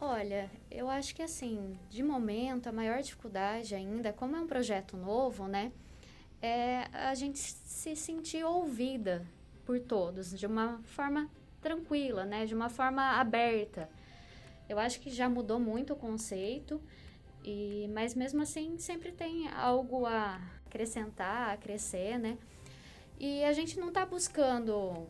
Olha, 0.00 0.50
eu 0.70 0.88
acho 0.88 1.14
que 1.14 1.22
assim, 1.22 1.78
de 1.88 2.02
momento, 2.02 2.68
a 2.68 2.72
maior 2.72 3.02
dificuldade 3.02 3.74
ainda, 3.74 4.12
como 4.12 4.34
é 4.34 4.40
um 4.40 4.46
projeto 4.46 4.96
novo, 4.96 5.46
né, 5.46 5.72
é 6.40 6.86
a 6.92 7.14
gente 7.14 7.38
se 7.38 7.94
sentir 7.94 8.42
ouvida 8.42 9.26
por 9.64 9.78
todos 9.78 10.36
de 10.38 10.46
uma 10.46 10.80
forma 10.84 11.30
tranquila, 11.60 12.24
né, 12.24 12.46
de 12.46 12.54
uma 12.54 12.70
forma 12.70 13.20
aberta. 13.20 13.90
Eu 14.68 14.78
acho 14.78 15.00
que 15.00 15.10
já 15.10 15.28
mudou 15.28 15.60
muito 15.60 15.92
o 15.92 15.96
conceito, 15.96 16.80
e 17.44 17.88
mas 17.92 18.14
mesmo 18.14 18.42
assim 18.42 18.78
sempre 18.78 19.12
tem 19.12 19.48
algo 19.48 20.06
a 20.06 20.40
acrescentar, 20.66 21.54
a 21.54 21.56
crescer, 21.56 22.18
né? 22.18 22.38
E 23.18 23.44
a 23.44 23.52
gente 23.52 23.78
não 23.78 23.88
está 23.88 24.06
buscando 24.06 25.06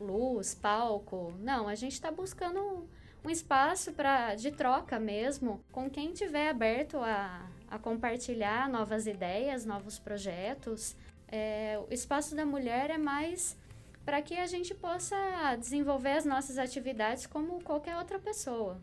luz, 0.00 0.54
palco, 0.54 1.34
não, 1.40 1.66
a 1.66 1.74
gente 1.74 1.92
está 1.92 2.10
buscando 2.10 2.88
um 3.24 3.30
espaço 3.30 3.92
para 3.92 4.34
de 4.34 4.50
troca 4.52 4.98
mesmo 4.98 5.60
com 5.72 5.90
quem 5.90 6.12
tiver 6.12 6.48
aberto 6.48 6.98
a, 6.98 7.48
a 7.68 7.78
compartilhar 7.78 8.68
novas 8.68 9.06
ideias, 9.06 9.64
novos 9.64 9.98
projetos. 9.98 10.96
É, 11.26 11.80
o 11.90 11.92
espaço 11.92 12.34
da 12.34 12.46
mulher 12.46 12.90
é 12.90 12.98
mais 12.98 13.56
para 14.04 14.22
que 14.22 14.34
a 14.34 14.46
gente 14.46 14.74
possa 14.74 15.16
desenvolver 15.56 16.12
as 16.12 16.24
nossas 16.24 16.56
atividades 16.56 17.26
como 17.26 17.62
qualquer 17.62 17.96
outra 17.96 18.18
pessoa. 18.18 18.80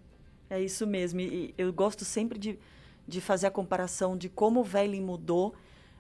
É 0.49 0.61
isso 0.61 0.85
mesmo. 0.85 1.19
E 1.19 1.55
eu 1.57 1.73
gosto 1.73 2.05
sempre 2.05 2.37
de, 2.37 2.59
de 3.07 3.21
fazer 3.21 3.47
a 3.47 3.51
comparação 3.51 4.17
de 4.17 4.29
como 4.29 4.62
o 4.62 4.63
Velling 4.63 5.01
mudou 5.01 5.55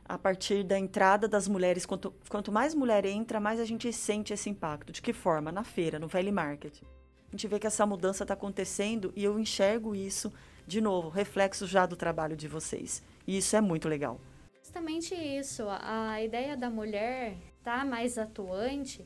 a 0.07 0.17
partir 0.17 0.63
da 0.63 0.77
entrada 0.77 1.27
das 1.27 1.47
mulheres. 1.47 1.85
Quanto, 1.85 2.13
quanto 2.29 2.51
mais 2.51 2.73
mulher 2.73 3.05
entra, 3.05 3.39
mais 3.39 3.59
a 3.59 3.65
gente 3.65 3.91
sente 3.91 4.33
esse 4.33 4.49
impacto. 4.49 4.91
De 4.91 5.01
que 5.01 5.13
forma? 5.13 5.51
Na 5.51 5.63
feira, 5.63 5.99
no 5.99 6.07
Velling 6.07 6.31
Market 6.31 6.81
a 7.27 7.31
gente 7.35 7.47
vê 7.47 7.59
que 7.59 7.67
essa 7.67 7.85
mudança 7.85 8.23
está 8.23 8.33
acontecendo 8.33 9.11
e 9.15 9.23
eu 9.23 9.37
enxergo 9.37 9.93
isso, 9.93 10.31
de 10.65 10.79
novo, 10.79 11.09
reflexo 11.09 11.67
já 11.67 11.85
do 11.85 11.95
trabalho 11.95 12.35
de 12.35 12.47
vocês. 12.47 13.03
E 13.27 13.37
isso 13.37 13.55
é 13.55 13.61
muito 13.61 13.89
legal. 13.89 14.21
Justamente 14.63 15.13
isso. 15.13 15.65
A 15.67 16.21
ideia 16.21 16.55
da 16.55 16.69
mulher 16.69 17.35
estar 17.57 17.79
tá 17.79 17.85
mais 17.85 18.17
atuante 18.17 19.05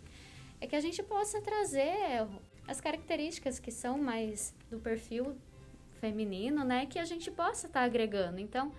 é 0.61 0.67
que 0.67 0.75
a 0.75 0.79
gente 0.79 1.01
possa 1.01 1.41
trazer 1.41 2.27
as 2.67 2.79
características 2.79 3.59
que 3.59 3.71
são 3.71 3.97
mais 3.97 4.53
do 4.69 4.77
perfil 4.77 5.35
feminino, 5.99 6.63
né? 6.63 6.85
Que 6.85 6.99
a 6.99 7.05
gente 7.05 7.29
possa 7.29 7.67
estar 7.67 7.81
tá 7.81 7.85
agregando. 7.85 8.39
Então, 8.39 8.71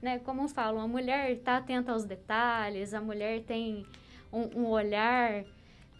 né, 0.00 0.18
como 0.18 0.48
falo, 0.48 0.80
a 0.80 0.88
mulher 0.88 1.30
está 1.30 1.58
atenta 1.58 1.92
aos 1.92 2.04
detalhes, 2.04 2.92
a 2.92 3.00
mulher 3.00 3.42
tem 3.42 3.86
um, 4.32 4.62
um 4.62 4.66
olhar 4.66 5.44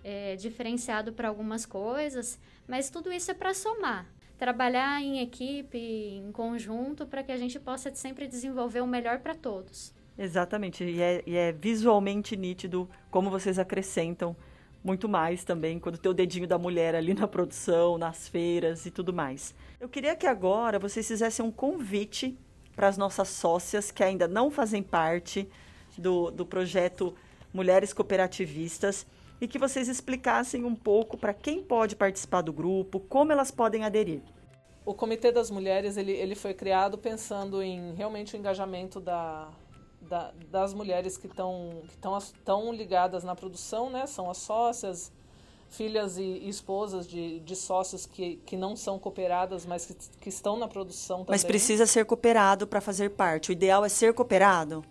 é, 0.02 0.35
diferenciado 0.37 1.12
para 1.12 1.29
algumas 1.29 1.64
coisas, 1.64 2.38
mas 2.67 2.91
tudo 2.91 3.12
isso 3.12 3.31
é 3.31 3.35
para 3.35 3.55
somar. 3.55 4.07
Trabalhar 4.37 5.00
em 5.00 5.21
equipe, 5.21 5.79
em 5.79 6.33
conjunto, 6.33 7.07
para 7.07 7.23
que 7.23 7.31
a 7.31 7.37
gente 7.37 7.61
possa 7.61 7.95
sempre 7.95 8.26
desenvolver 8.26 8.81
o 8.81 8.87
melhor 8.87 9.21
para 9.21 9.37
todos. 9.37 9.95
Exatamente, 10.19 10.83
e 10.85 11.00
é, 11.00 11.23
e 11.25 11.37
é, 11.37 11.52
visualmente 11.52 12.37
nítido 12.37 12.88
como 13.11 13.31
vocês 13.31 13.59
acrescentam 13.59 14.37
muito 14.85 15.09
mais 15.09 15.45
também 15.45 15.79
quando 15.79 15.99
tem 15.99 16.11
o 16.11 16.15
dedinho 16.15 16.47
da 16.47 16.59
mulher 16.59 16.95
ali 16.95 17.15
na 17.15 17.29
produção, 17.29 17.97
nas 17.97 18.29
feiras 18.29 18.85
e 18.87 18.91
tudo 18.91 19.12
mais. 19.12 19.55
Eu 19.81 19.89
queria 19.89 20.17
que 20.17 20.27
agora 20.27 20.79
vocês 20.79 21.07
fizessem 21.07 21.45
um 21.45 21.51
convite 21.51 22.39
para 22.75 22.89
as 22.89 22.97
nossas 22.97 23.29
sócias 23.29 23.91
que 23.91 24.03
ainda 24.03 24.27
não 24.27 24.51
fazem 24.51 24.83
parte 24.83 25.49
do, 25.97 26.31
do 26.31 26.45
projeto 26.45 27.15
Mulheres 27.53 27.93
Cooperativistas 27.93 29.07
e 29.41 29.47
que 29.47 29.59
vocês 29.59 29.89
explicassem 29.89 30.65
um 30.65 30.75
pouco 30.75 31.17
para 31.17 31.35
quem 31.35 31.62
pode 31.62 31.97
participar 31.97 32.43
do 32.43 32.53
grupo, 32.53 33.01
como 33.01 33.33
elas 33.33 33.51
podem 33.51 33.85
aderir. 33.85 34.23
O 34.85 34.95
Comitê 34.95 35.31
das 35.31 35.51
Mulheres 35.51 35.97
ele, 35.97 36.12
ele 36.12 36.35
foi 36.35 36.55
criado 36.55 36.97
pensando 36.97 37.62
em 37.62 37.95
realmente 37.95 38.35
o 38.35 38.39
engajamento 38.39 38.99
da, 39.01 39.49
da, 40.12 40.31
das 40.50 40.75
mulheres 40.75 41.16
que 41.16 41.26
estão 41.26 41.83
que 41.90 42.76
ligadas 42.76 43.25
na 43.25 43.35
produção, 43.35 43.88
né? 43.88 44.07
São 44.07 44.31
as 44.31 44.37
sócias, 44.37 45.11
filhas 45.71 46.19
e, 46.19 46.23
e, 46.23 46.50
esposas 46.50 47.09
de, 47.09 47.40
de 47.40 47.57
sócios 47.57 48.04
que, 48.04 48.37
que 48.45 48.54
não 48.54 48.76
são 48.76 48.99
cooperadas, 48.99 49.64
mas 49.64 49.87
que, 49.87 49.95
que 50.21 50.28
estão 50.28 50.59
na 50.59 50.69
produção 50.69 51.21
também. 51.21 51.31
Mas 51.31 51.45
precisa 51.45 51.87
ser 51.87 52.04
cooperado 52.04 52.66
para 52.66 52.83
fazer 52.83 53.09
parte. 53.12 53.49
O 53.49 53.52
ideal 53.52 53.87
é 53.87 53.88
ser 53.88 54.12
cooperado? 54.12 54.85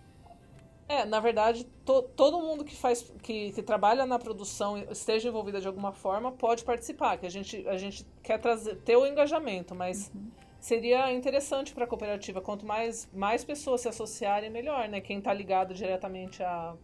É, 0.88 1.04
na 1.04 1.20
verdade, 1.20 1.64
to, 1.84 2.02
todo 2.16 2.40
mundo 2.40 2.64
que 2.64 2.74
faz, 2.74 3.02
que, 3.22 3.52
que 3.52 3.62
trabalha 3.62 4.04
na 4.04 4.18
produção, 4.18 4.76
esteja 4.90 5.28
envolvida 5.28 5.60
de 5.60 5.68
alguma 5.68 5.92
forma, 5.92 6.32
pode 6.32 6.64
participar. 6.64 7.16
Que 7.16 7.26
a 7.26 7.30
gente, 7.30 7.64
a 7.68 7.78
gente 7.78 8.04
quer 8.24 8.38
trazer, 8.38 8.74
ter 8.78 8.96
o 8.96 9.06
engajamento, 9.06 9.72
mas 9.72 10.10
uhum. 10.12 10.32
Seria 10.62 11.12
interessante 11.12 11.74
para 11.74 11.84
a 11.84 11.86
cooperativa. 11.88 12.40
Quanto 12.40 12.64
mais, 12.64 13.10
mais 13.12 13.44
pessoas 13.44 13.80
se 13.80 13.88
associarem, 13.88 14.48
melhor, 14.48 14.88
né? 14.88 15.00
Quem 15.00 15.18
está 15.18 15.34
ligado 15.34 15.74
diretamente 15.74 16.42
à, 16.42 16.74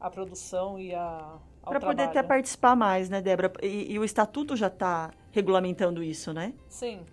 à 0.00 0.10
produção 0.10 0.78
e 0.78 0.92
a 0.92 1.38
para 1.62 1.78
poder 1.78 2.04
até 2.04 2.22
participar 2.22 2.74
mais, 2.74 3.08
né, 3.08 3.20
Débora? 3.20 3.52
E, 3.62 3.92
e 3.92 3.98
o 3.98 4.04
estatuto 4.04 4.56
já 4.56 4.66
está 4.66 5.12
regulamentando 5.30 6.02
isso, 6.02 6.32
né? 6.32 6.54
Sim, 6.68 7.04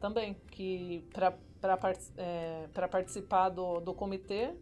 também. 0.00 0.36
Que 0.50 1.04
para 1.12 1.32
é, 2.18 2.68
participar 2.90 3.48
do, 3.48 3.80
do 3.80 3.94
comitê 3.94 4.52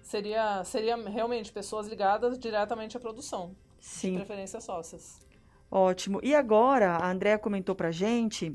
seria, 0.00 0.62
seria 0.64 0.96
realmente 0.96 1.52
pessoas 1.52 1.88
ligadas 1.88 2.38
diretamente 2.38 2.96
à 2.96 3.00
produção. 3.00 3.54
Sim. 3.80 4.12
De 4.12 4.16
preferência 4.18 4.60
sócias. 4.60 5.20
Ótimo. 5.70 6.20
E 6.22 6.34
agora, 6.34 6.92
a 6.92 7.10
Andrea 7.10 7.38
comentou 7.38 7.74
pra 7.74 7.90
gente. 7.90 8.54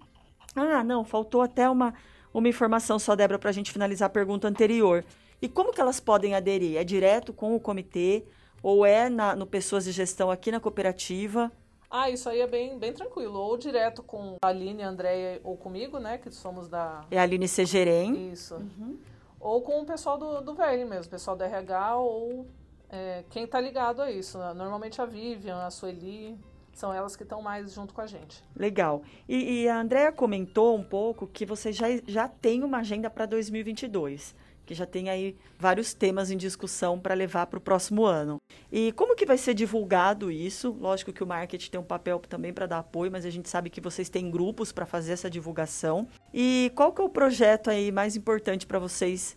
Ah, 0.55 0.83
não, 0.83 1.03
faltou 1.03 1.41
até 1.41 1.69
uma, 1.69 1.93
uma 2.33 2.47
informação 2.47 2.99
só, 2.99 3.15
Débora, 3.15 3.39
para 3.39 3.49
a 3.49 3.53
gente 3.53 3.71
finalizar 3.71 4.07
a 4.07 4.09
pergunta 4.09 4.47
anterior. 4.47 5.03
E 5.41 5.47
como 5.47 5.71
que 5.71 5.81
elas 5.81 5.99
podem 5.99 6.35
aderir? 6.35 6.77
É 6.77 6.83
direto 6.83 7.33
com 7.33 7.55
o 7.55 7.59
comitê 7.59 8.23
ou 8.61 8.85
é 8.85 9.09
na, 9.09 9.35
no 9.35 9.45
Pessoas 9.45 9.85
de 9.85 9.91
Gestão 9.91 10.31
aqui 10.31 10.51
na 10.51 10.59
cooperativa? 10.59 11.51
Ah, 11.89 12.09
isso 12.09 12.29
aí 12.29 12.41
é 12.41 12.47
bem, 12.47 12.79
bem 12.79 12.93
tranquilo. 12.93 13.37
Ou 13.37 13.57
direto 13.57 14.01
com 14.01 14.37
a 14.41 14.47
Aline, 14.47 14.83
a 14.83 14.89
Andréia 14.89 15.41
ou 15.43 15.57
comigo, 15.57 15.99
né? 15.99 16.17
Que 16.17 16.31
somos 16.31 16.67
da... 16.67 17.05
É 17.11 17.19
a 17.19 17.23
Aline 17.23 17.47
Segerem. 17.47 18.31
Isso. 18.31 18.55
Uhum 18.55 18.97
ou 19.43 19.61
com 19.61 19.81
o 19.81 19.85
pessoal 19.85 20.17
do, 20.17 20.41
do 20.41 20.55
mesmo, 20.87 21.11
pessoal 21.11 21.35
do 21.35 21.43
RH 21.43 21.97
ou 21.97 22.47
é, 22.89 23.25
quem 23.29 23.43
está 23.43 23.59
ligado 23.59 24.01
a 24.01 24.09
isso. 24.09 24.37
Normalmente 24.37 25.01
a 25.01 25.05
Vivian, 25.05 25.65
a 25.65 25.69
Sueli, 25.69 26.39
são 26.73 26.93
elas 26.93 27.15
que 27.15 27.23
estão 27.23 27.41
mais 27.41 27.73
junto 27.73 27.93
com 27.93 28.01
a 28.01 28.07
gente. 28.07 28.43
Legal. 28.55 29.03
E, 29.27 29.63
e 29.63 29.69
a 29.69 29.79
Andrea 29.79 30.11
comentou 30.11 30.77
um 30.77 30.83
pouco 30.83 31.27
que 31.27 31.45
você 31.45 31.71
já, 31.71 31.87
já 32.07 32.27
tem 32.27 32.63
uma 32.63 32.79
agenda 32.79 33.09
para 33.09 33.25
2022 33.25 34.35
que 34.65 34.73
já 34.73 34.85
tem 34.85 35.09
aí 35.09 35.35
vários 35.59 35.93
temas 35.93 36.31
em 36.31 36.37
discussão 36.37 36.99
para 36.99 37.13
levar 37.13 37.47
para 37.47 37.57
o 37.57 37.61
próximo 37.61 38.05
ano. 38.05 38.41
E 38.71 38.91
como 38.93 39.15
que 39.15 39.25
vai 39.25 39.37
ser 39.37 39.53
divulgado 39.53 40.31
isso? 40.31 40.75
Lógico 40.79 41.11
que 41.11 41.23
o 41.23 41.27
marketing 41.27 41.71
tem 41.71 41.79
um 41.79 41.83
papel 41.83 42.19
também 42.19 42.53
para 42.53 42.65
dar 42.65 42.79
apoio, 42.79 43.11
mas 43.11 43.25
a 43.25 43.29
gente 43.29 43.49
sabe 43.49 43.69
que 43.69 43.81
vocês 43.81 44.09
têm 44.09 44.31
grupos 44.31 44.71
para 44.71 44.85
fazer 44.85 45.13
essa 45.13 45.29
divulgação. 45.29 46.07
E 46.33 46.71
qual 46.75 46.93
que 46.93 47.01
é 47.01 47.03
o 47.03 47.09
projeto 47.09 47.69
aí 47.69 47.91
mais 47.91 48.15
importante 48.15 48.65
para 48.65 48.79
vocês 48.79 49.35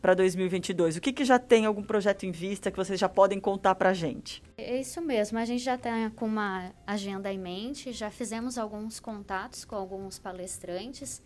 para 0.00 0.14
2022? 0.14 0.96
O 0.96 1.00
que, 1.00 1.12
que 1.12 1.24
já 1.24 1.38
tem 1.38 1.66
algum 1.66 1.82
projeto 1.82 2.24
em 2.24 2.30
vista 2.30 2.70
que 2.70 2.76
vocês 2.76 2.98
já 2.98 3.08
podem 3.08 3.38
contar 3.38 3.74
para 3.74 3.90
a 3.90 3.94
gente? 3.94 4.42
É 4.56 4.80
isso 4.80 5.00
mesmo, 5.00 5.38
a 5.38 5.44
gente 5.44 5.62
já 5.62 5.74
está 5.74 6.10
com 6.16 6.26
uma 6.26 6.72
agenda 6.86 7.32
em 7.32 7.38
mente, 7.38 7.92
já 7.92 8.10
fizemos 8.10 8.58
alguns 8.58 8.98
contatos 8.98 9.64
com 9.64 9.76
alguns 9.76 10.18
palestrantes 10.18 11.22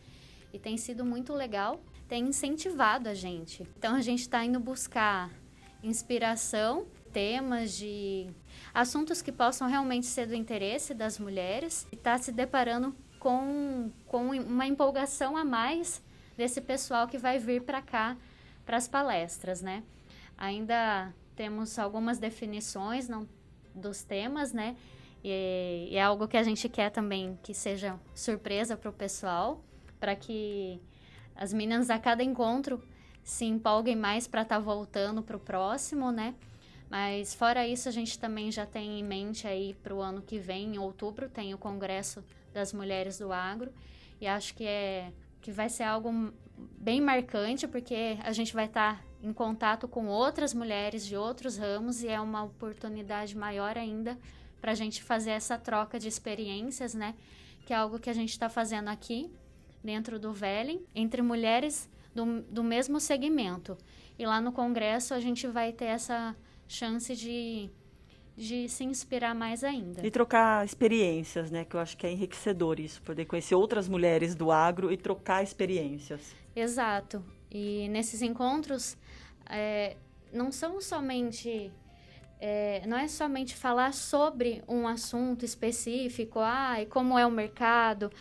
e 0.52 0.58
tem 0.58 0.76
sido 0.76 1.04
muito 1.04 1.32
legal 1.32 1.80
tem 2.08 2.28
incentivado 2.28 3.08
a 3.08 3.14
gente. 3.14 3.66
Então 3.76 3.94
a 3.94 4.00
gente 4.00 4.20
está 4.20 4.44
indo 4.44 4.60
buscar 4.60 5.30
inspiração, 5.82 6.86
temas 7.12 7.72
de 7.76 8.28
assuntos 8.72 9.22
que 9.22 9.30
possam 9.30 9.68
realmente 9.68 10.06
ser 10.06 10.26
do 10.26 10.34
interesse 10.34 10.94
das 10.94 11.18
mulheres 11.18 11.86
e 11.92 11.94
está 11.94 12.16
se 12.18 12.32
deparando 12.32 12.94
com, 13.18 13.90
com 14.06 14.30
uma 14.30 14.66
empolgação 14.66 15.36
a 15.36 15.44
mais 15.44 16.02
desse 16.36 16.60
pessoal 16.60 17.06
que 17.06 17.18
vai 17.18 17.38
vir 17.38 17.62
para 17.62 17.80
cá 17.80 18.16
para 18.64 18.76
as 18.76 18.88
palestras, 18.88 19.62
né? 19.62 19.82
Ainda 20.36 21.12
temos 21.36 21.78
algumas 21.78 22.18
definições 22.18 23.08
não, 23.08 23.28
dos 23.74 24.02
temas, 24.02 24.52
né? 24.52 24.76
E, 25.22 25.88
e 25.90 25.96
é 25.96 26.02
algo 26.02 26.28
que 26.28 26.36
a 26.36 26.42
gente 26.42 26.68
quer 26.68 26.90
também 26.90 27.38
que 27.42 27.54
seja 27.54 27.98
surpresa 28.14 28.76
para 28.76 28.90
o 28.90 28.92
pessoal, 28.92 29.64
para 29.98 30.14
que 30.14 30.80
as 31.34 31.52
meninas 31.52 31.90
a 31.90 31.98
cada 31.98 32.22
encontro 32.22 32.82
se 33.22 33.44
empolguem 33.46 33.96
mais 33.96 34.28
para 34.28 34.42
estar 34.42 34.56
tá 34.56 34.60
voltando 34.60 35.22
para 35.22 35.36
o 35.36 35.40
próximo, 35.40 36.12
né? 36.12 36.34
Mas 36.90 37.34
fora 37.34 37.66
isso, 37.66 37.88
a 37.88 37.92
gente 37.92 38.18
também 38.18 38.52
já 38.52 38.66
tem 38.66 39.00
em 39.00 39.02
mente 39.02 39.46
aí 39.46 39.74
para 39.82 39.94
o 39.94 40.00
ano 40.00 40.20
que 40.20 40.38
vem, 40.38 40.74
em 40.74 40.78
outubro, 40.78 41.28
tem 41.28 41.54
o 41.54 41.58
Congresso 41.58 42.22
das 42.52 42.72
Mulheres 42.72 43.18
do 43.18 43.32
Agro. 43.32 43.72
E 44.20 44.26
acho 44.26 44.54
que, 44.54 44.64
é, 44.64 45.10
que 45.40 45.50
vai 45.50 45.68
ser 45.68 45.84
algo 45.84 46.32
bem 46.56 47.00
marcante, 47.00 47.66
porque 47.66 48.18
a 48.22 48.32
gente 48.32 48.54
vai 48.54 48.66
estar 48.66 48.96
tá 48.96 49.04
em 49.22 49.32
contato 49.32 49.88
com 49.88 50.06
outras 50.06 50.52
mulheres 50.52 51.06
de 51.06 51.16
outros 51.16 51.56
ramos 51.56 52.02
e 52.02 52.08
é 52.08 52.20
uma 52.20 52.44
oportunidade 52.44 53.36
maior 53.36 53.78
ainda 53.78 54.18
para 54.60 54.72
a 54.72 54.74
gente 54.74 55.02
fazer 55.02 55.30
essa 55.30 55.58
troca 55.58 55.98
de 55.98 56.08
experiências, 56.08 56.94
né? 56.94 57.14
Que 57.66 57.72
é 57.72 57.76
algo 57.76 57.98
que 57.98 58.10
a 58.10 58.12
gente 58.12 58.30
está 58.30 58.48
fazendo 58.48 58.88
aqui 58.88 59.30
dentro 59.82 60.18
do 60.18 60.32
Velen, 60.32 60.84
entre 60.94 61.22
mulheres 61.22 61.88
do, 62.14 62.42
do 62.42 62.62
mesmo 62.62 63.00
segmento. 63.00 63.76
E 64.18 64.24
lá 64.24 64.40
no 64.40 64.52
congresso 64.52 65.12
a 65.14 65.20
gente 65.20 65.46
vai 65.46 65.72
ter 65.72 65.86
essa 65.86 66.36
chance 66.68 67.14
de, 67.14 67.70
de 68.36 68.68
se 68.68 68.84
inspirar 68.84 69.34
mais 69.34 69.62
ainda. 69.62 70.04
E 70.04 70.10
trocar 70.10 70.64
experiências, 70.64 71.50
né? 71.50 71.64
Que 71.64 71.76
eu 71.76 71.80
acho 71.80 71.96
que 71.96 72.06
é 72.06 72.10
enriquecedor 72.10 72.80
isso, 72.80 73.00
poder 73.02 73.24
conhecer 73.24 73.54
outras 73.54 73.88
mulheres 73.88 74.34
do 74.34 74.50
agro 74.50 74.92
e 74.92 74.96
trocar 74.96 75.42
experiências. 75.42 76.34
Exato. 76.54 77.24
E 77.50 77.88
nesses 77.88 78.22
encontros 78.22 78.96
é, 79.48 79.96
não 80.32 80.50
são 80.50 80.80
somente 80.80 81.70
é, 82.40 82.82
não 82.86 82.98
é 82.98 83.08
somente 83.08 83.54
falar 83.54 83.94
sobre 83.94 84.62
um 84.68 84.86
assunto 84.86 85.44
específico, 85.44 86.40
ah, 86.40 86.82
e 86.82 86.86
como 86.86 87.18
é 87.18 87.26
o 87.26 87.30
mercado, 87.30 88.12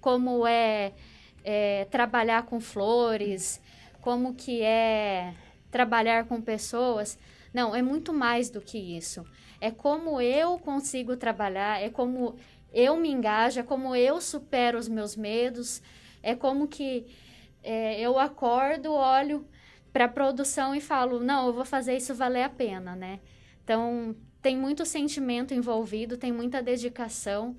como 0.00 0.46
é, 0.46 0.92
é, 1.44 1.86
trabalhar 1.86 2.42
com 2.42 2.60
flores, 2.60 3.60
como 4.00 4.34
que 4.34 4.62
é 4.62 5.34
trabalhar 5.70 6.26
com 6.26 6.40
pessoas. 6.42 7.18
Não, 7.54 7.74
é 7.74 7.80
muito 7.80 8.12
mais 8.12 8.50
do 8.50 8.60
que 8.60 8.76
isso. 8.76 9.24
É 9.60 9.70
como 9.70 10.20
eu 10.20 10.58
consigo 10.58 11.16
trabalhar, 11.16 11.82
é 11.82 11.90
como 11.90 12.36
eu 12.72 12.96
me 12.96 13.10
engajo, 13.10 13.60
é 13.60 13.62
como 13.62 13.94
eu 13.94 14.20
supero 14.20 14.78
os 14.78 14.88
meus 14.88 15.16
medos, 15.16 15.82
é 16.22 16.34
como 16.34 16.66
que 16.66 17.06
é, 17.62 18.00
eu 18.00 18.18
acordo, 18.18 18.92
olho 18.92 19.46
para 19.92 20.04
a 20.04 20.08
produção 20.08 20.74
e 20.74 20.80
falo, 20.80 21.20
não, 21.20 21.48
eu 21.48 21.52
vou 21.52 21.64
fazer 21.64 21.96
isso 21.96 22.14
valer 22.14 22.44
a 22.44 22.48
pena, 22.48 22.94
né? 22.94 23.20
Então, 23.62 24.16
tem 24.40 24.56
muito 24.56 24.86
sentimento 24.86 25.52
envolvido, 25.52 26.16
tem 26.16 26.32
muita 26.32 26.62
dedicação. 26.62 27.56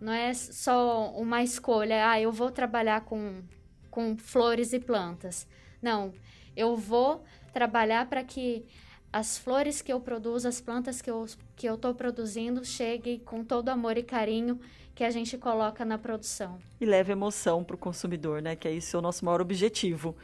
Não 0.00 0.12
é 0.12 0.34
só 0.34 1.10
uma 1.12 1.42
escolha, 1.42 2.10
ah, 2.10 2.20
eu 2.20 2.30
vou 2.30 2.50
trabalhar 2.50 3.02
com, 3.02 3.42
com 3.90 4.16
flores 4.16 4.72
e 4.72 4.78
plantas. 4.78 5.46
Não, 5.80 6.12
eu 6.56 6.76
vou 6.76 7.24
trabalhar 7.52 8.06
para 8.08 8.22
que 8.22 8.66
as 9.12 9.38
flores 9.38 9.80
que 9.80 9.92
eu 9.92 10.00
produzo, 10.00 10.48
as 10.48 10.60
plantas 10.60 11.00
que 11.00 11.10
eu 11.10 11.26
que 11.56 11.68
eu 11.68 11.74
estou 11.74 11.94
produzindo, 11.94 12.64
cheguem 12.64 13.18
com 13.18 13.42
todo 13.42 13.68
amor 13.68 13.96
e 13.96 14.02
carinho 14.02 14.60
que 14.94 15.04
a 15.04 15.10
gente 15.10 15.38
coloca 15.38 15.84
na 15.84 15.96
produção. 15.96 16.58
E 16.80 16.84
leve 16.84 17.12
emoção 17.12 17.62
para 17.62 17.76
o 17.76 17.78
consumidor, 17.78 18.42
né? 18.42 18.56
Que 18.56 18.68
é 18.68 18.72
isso 18.72 18.98
o 18.98 19.00
nosso 19.00 19.24
maior 19.24 19.40
objetivo. 19.40 20.16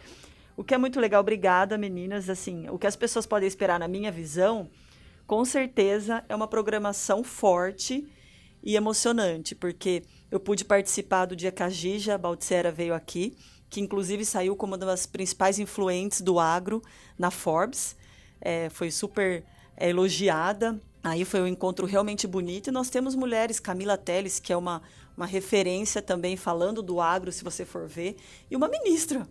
O 0.56 0.62
que 0.62 0.74
é 0.74 0.78
muito 0.78 1.00
legal, 1.00 1.20
obrigada, 1.20 1.78
meninas. 1.78 2.28
Assim, 2.28 2.68
o 2.68 2.78
que 2.78 2.86
as 2.86 2.96
pessoas 2.96 3.26
podem 3.26 3.46
esperar, 3.46 3.78
na 3.78 3.88
minha 3.88 4.10
visão, 4.10 4.68
com 5.26 5.44
certeza 5.44 6.24
é 6.28 6.34
uma 6.34 6.46
programação 6.46 7.24
forte 7.24 8.06
e 8.62 8.76
emocionante, 8.76 9.54
porque 9.54 10.02
eu 10.30 10.40
pude 10.40 10.64
participar 10.64 11.26
do 11.26 11.36
dia 11.36 11.52
que 11.52 11.62
a 11.62 11.68
Gija 11.68 12.18
Baltzera 12.18 12.72
veio 12.72 12.94
aqui, 12.94 13.36
que 13.70 13.80
inclusive 13.80 14.24
saiu 14.24 14.56
como 14.56 14.72
uma 14.72 14.78
das 14.78 15.06
principais 15.06 15.58
influentes 15.58 16.20
do 16.20 16.38
agro 16.38 16.82
na 17.18 17.30
Forbes. 17.30 17.96
É, 18.44 18.68
foi 18.68 18.90
super 18.90 19.42
é, 19.76 19.88
elogiada. 19.88 20.78
Aí 21.02 21.24
foi 21.24 21.40
um 21.40 21.46
encontro 21.46 21.86
realmente 21.86 22.26
bonito. 22.26 22.68
E 22.68 22.70
nós 22.70 22.90
temos 22.90 23.14
mulheres, 23.14 23.58
Camila 23.58 23.96
Teles, 23.96 24.38
que 24.38 24.52
é 24.52 24.56
uma, 24.56 24.82
uma 25.16 25.26
referência 25.26 26.00
também 26.00 26.36
falando 26.36 26.82
do 26.82 27.00
agro, 27.00 27.32
se 27.32 27.42
você 27.42 27.64
for 27.64 27.88
ver, 27.88 28.16
e 28.50 28.54
uma 28.54 28.68
ministra. 28.68 29.26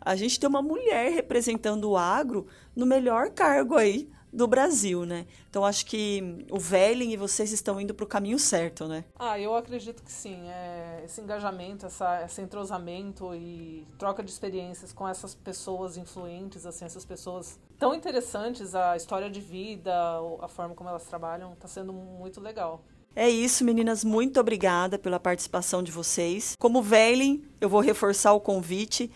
A 0.00 0.14
gente 0.14 0.38
tem 0.38 0.48
uma 0.48 0.62
mulher 0.62 1.10
representando 1.10 1.90
o 1.90 1.96
agro 1.96 2.46
no 2.76 2.86
melhor 2.86 3.30
cargo 3.30 3.74
aí 3.74 4.08
do 4.32 4.46
Brasil, 4.46 5.04
né? 5.04 5.26
Então 5.48 5.64
acho 5.64 5.86
que 5.86 6.46
o 6.50 6.58
Velling 6.58 7.12
e 7.12 7.16
vocês 7.16 7.52
estão 7.52 7.80
indo 7.80 7.94
para 7.94 8.04
o 8.04 8.06
caminho 8.06 8.38
certo, 8.38 8.86
né? 8.86 9.04
Ah, 9.18 9.38
eu 9.38 9.54
acredito 9.54 10.02
que 10.02 10.12
sim. 10.12 10.48
É, 10.48 11.02
esse 11.04 11.20
engajamento, 11.20 11.86
essa, 11.86 12.24
esse 12.24 12.40
entrosamento 12.40 13.34
e 13.34 13.86
troca 13.98 14.22
de 14.22 14.30
experiências 14.30 14.92
com 14.92 15.08
essas 15.08 15.34
pessoas 15.34 15.96
influentes, 15.96 16.66
assim, 16.66 16.84
essas 16.84 17.04
pessoas 17.04 17.58
tão 17.78 17.94
interessantes, 17.94 18.74
a 18.74 18.96
história 18.96 19.30
de 19.30 19.40
vida, 19.40 19.92
a 20.40 20.48
forma 20.48 20.74
como 20.74 20.88
elas 20.88 21.04
trabalham, 21.04 21.52
está 21.52 21.68
sendo 21.68 21.92
muito 21.92 22.40
legal. 22.40 22.82
É 23.14 23.28
isso, 23.28 23.64
meninas. 23.64 24.04
Muito 24.04 24.38
obrigada 24.38 24.98
pela 24.98 25.18
participação 25.18 25.82
de 25.82 25.90
vocês. 25.90 26.54
Como 26.58 26.82
Velling, 26.82 27.44
eu 27.60 27.68
vou 27.68 27.80
reforçar 27.80 28.32
o 28.32 28.40
convite. 28.40 29.10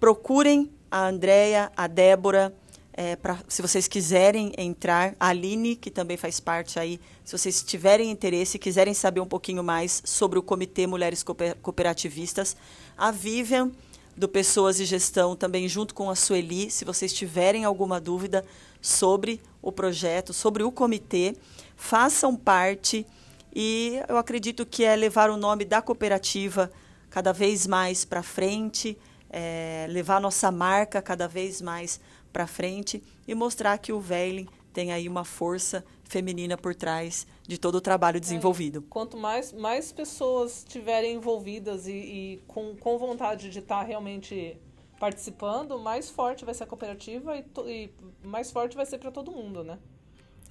Procurem 0.00 0.72
a 0.90 1.06
Andrea, 1.06 1.70
a 1.76 1.86
Débora, 1.86 2.54
é, 2.92 3.16
pra, 3.16 3.38
se 3.48 3.62
vocês 3.62 3.88
quiserem 3.88 4.52
entrar, 4.58 5.14
a 5.18 5.28
Aline, 5.28 5.76
que 5.76 5.90
também 5.90 6.16
faz 6.16 6.38
parte 6.40 6.78
aí, 6.78 7.00
se 7.24 7.36
vocês 7.36 7.62
tiverem 7.62 8.10
interesse 8.10 8.56
e 8.56 8.60
quiserem 8.60 8.92
saber 8.92 9.20
um 9.20 9.26
pouquinho 9.26 9.64
mais 9.64 10.02
sobre 10.04 10.38
o 10.38 10.42
Comitê 10.42 10.86
Mulheres 10.86 11.22
Cooperativistas, 11.22 12.56
a 12.96 13.10
Vivian, 13.10 13.70
do 14.14 14.28
Pessoas 14.28 14.78
e 14.78 14.84
Gestão, 14.84 15.34
também 15.34 15.66
junto 15.66 15.94
com 15.94 16.10
a 16.10 16.14
Sueli, 16.14 16.70
se 16.70 16.84
vocês 16.84 17.12
tiverem 17.12 17.64
alguma 17.64 17.98
dúvida 17.98 18.44
sobre 18.80 19.40
o 19.62 19.72
projeto, 19.72 20.34
sobre 20.34 20.62
o 20.62 20.70
comitê, 20.70 21.34
façam 21.76 22.36
parte. 22.36 23.06
E 23.54 24.00
eu 24.08 24.18
acredito 24.18 24.66
que 24.66 24.84
é 24.84 24.94
levar 24.94 25.30
o 25.30 25.36
nome 25.36 25.64
da 25.64 25.80
cooperativa 25.80 26.70
cada 27.08 27.32
vez 27.32 27.66
mais 27.66 28.04
para 28.04 28.22
frente, 28.22 28.98
é, 29.30 29.86
levar 29.88 30.20
nossa 30.20 30.50
marca 30.50 31.00
cada 31.00 31.26
vez 31.26 31.62
mais 31.62 31.98
para 31.98 32.11
frente 32.46 33.02
e 33.26 33.34
mostrar 33.34 33.78
que 33.78 33.92
o 33.92 34.00
Veiling 34.00 34.48
tem 34.72 34.92
aí 34.92 35.08
uma 35.08 35.24
força 35.24 35.84
feminina 36.04 36.56
por 36.56 36.74
trás 36.74 37.26
de 37.46 37.58
todo 37.58 37.76
o 37.76 37.80
trabalho 37.80 38.20
desenvolvido. 38.20 38.78
É, 38.80 38.82
quanto 38.90 39.16
mais, 39.16 39.52
mais 39.52 39.92
pessoas 39.92 40.58
estiverem 40.58 41.14
envolvidas 41.14 41.86
e, 41.86 41.92
e, 41.92 42.42
com, 42.46 42.74
com 42.76 42.98
vontade 42.98 43.50
de 43.50 43.58
estar 43.58 43.80
tá 43.80 43.82
realmente 43.82 44.58
participando, 44.98 45.78
mais 45.78 46.10
forte 46.10 46.44
vai 46.44 46.54
ser 46.54 46.64
a 46.64 46.66
cooperativa 46.66 47.36
e, 47.36 47.44
e 47.66 47.90
mais 48.26 48.50
forte 48.50 48.76
vai 48.76 48.86
ser 48.86 48.98
para 48.98 49.10
todo 49.10 49.32
mundo, 49.32 49.64
né? 49.64 49.78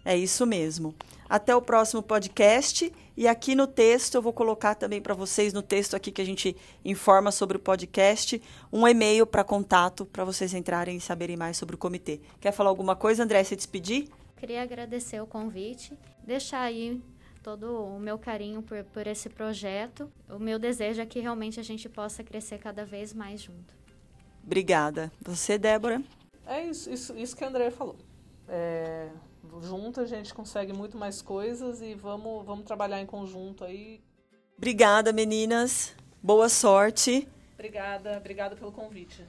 É 0.03 0.17
isso 0.17 0.45
mesmo. 0.45 0.95
Até 1.29 1.55
o 1.55 1.61
próximo 1.61 2.01
podcast. 2.01 2.91
E 3.15 3.27
aqui 3.27 3.55
no 3.55 3.67
texto, 3.67 4.15
eu 4.15 4.21
vou 4.21 4.33
colocar 4.33 4.75
também 4.75 5.01
para 5.01 5.13
vocês, 5.13 5.53
no 5.53 5.61
texto 5.61 5.95
aqui 5.95 6.11
que 6.11 6.21
a 6.21 6.25
gente 6.25 6.55
informa 6.83 7.31
sobre 7.31 7.57
o 7.57 7.59
podcast, 7.59 8.41
um 8.71 8.87
e-mail 8.87 9.27
para 9.27 9.43
contato 9.43 10.05
para 10.05 10.23
vocês 10.23 10.53
entrarem 10.53 10.97
e 10.97 11.01
saberem 11.01 11.37
mais 11.37 11.57
sobre 11.57 11.75
o 11.75 11.77
comitê. 11.77 12.19
Quer 12.39 12.51
falar 12.51 12.69
alguma 12.69 12.95
coisa, 12.95 13.23
André? 13.23 13.43
Se 13.43 13.55
despedir? 13.55 14.09
Queria 14.37 14.63
agradecer 14.63 15.21
o 15.21 15.27
convite, 15.27 15.93
deixar 16.23 16.61
aí 16.61 16.99
todo 17.43 17.85
o 17.85 17.99
meu 17.99 18.17
carinho 18.17 18.61
por, 18.61 18.83
por 18.85 19.05
esse 19.05 19.29
projeto. 19.29 20.11
O 20.29 20.39
meu 20.39 20.57
desejo 20.57 21.01
é 21.01 21.05
que 21.05 21.19
realmente 21.19 21.59
a 21.59 21.63
gente 21.63 21.87
possa 21.87 22.23
crescer 22.23 22.57
cada 22.57 22.85
vez 22.85 23.13
mais 23.13 23.41
junto. 23.41 23.75
Obrigada. 24.43 25.11
Você, 25.21 25.57
Débora? 25.57 26.01
É 26.45 26.65
isso, 26.65 26.89
isso, 26.89 27.15
isso 27.15 27.35
que 27.35 27.43
a 27.43 27.47
André 27.47 27.69
falou. 27.69 27.97
É, 28.47 29.09
junto 29.59 29.99
a 29.99 30.05
gente 30.05 30.33
consegue 30.33 30.71
muito 30.71 30.97
mais 30.97 31.21
coisas 31.21 31.81
e 31.81 31.93
vamos, 31.95 32.45
vamos 32.45 32.65
trabalhar 32.65 33.01
em 33.01 33.05
conjunto 33.05 33.63
aí. 33.63 34.01
Obrigada, 34.57 35.11
meninas. 35.11 35.95
Boa 36.21 36.47
sorte. 36.47 37.27
Obrigada, 37.55 38.17
obrigada 38.17 38.55
pelo 38.55 38.71
convite. 38.71 39.25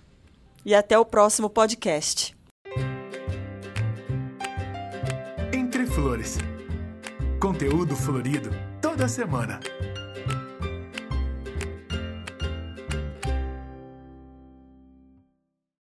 E 0.65 0.75
até 0.75 0.99
o 0.99 1.05
próximo 1.05 1.51
podcast. 1.51 2.37
Entre 5.53 5.87
Flores. 5.87 6.39
Conteúdo 7.41 7.97
florido 7.97 8.51
toda 8.81 9.09
semana. 9.09 9.59